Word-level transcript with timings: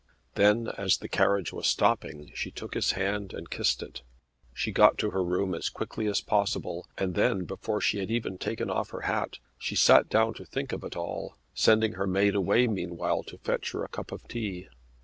Then, 0.33 0.69
as 0.79 0.97
the 0.97 1.07
carriage 1.07 1.53
was 1.53 1.67
stopping, 1.67 2.31
she 2.33 2.49
took 2.49 2.73
his 2.73 2.93
hand 2.93 3.33
and 3.35 3.51
kissed 3.51 3.83
it. 3.83 4.01
She 4.51 4.71
got 4.71 4.97
to 4.97 5.11
her 5.11 5.23
room 5.23 5.53
as 5.53 5.69
quickly 5.69 6.07
as 6.07 6.21
possible; 6.21 6.87
and 6.97 7.13
then, 7.13 7.45
before 7.45 7.81
she 7.81 7.99
had 7.99 8.09
even 8.09 8.39
taken 8.39 8.71
off 8.71 8.89
her 8.89 9.01
hat, 9.01 9.37
she 9.59 9.75
sat 9.75 10.09
down 10.09 10.33
to 10.33 10.43
think 10.45 10.71
of 10.73 10.83
it 10.83 10.97
all, 10.97 11.37
sending 11.53 11.93
her 11.93 12.07
maid 12.07 12.33
away 12.33 12.65
meanwhile 12.65 13.21
to 13.21 13.37
fetch 13.37 13.73
her 13.73 13.83
a 13.83 13.89
cup 13.89 14.11
of 14.11 14.27
tea. 14.27 14.69